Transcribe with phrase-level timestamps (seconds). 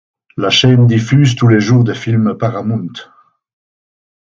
[0.35, 2.89] La chaîne diffuse tous les jours des films Paramount.